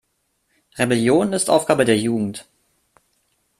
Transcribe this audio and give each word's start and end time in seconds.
Rebellion 0.79 1.31
ist 1.31 1.51
Aufgabe 1.51 1.85
der 1.85 1.95
Jugend. 1.99 2.47